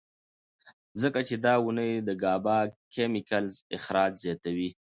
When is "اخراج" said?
3.77-4.13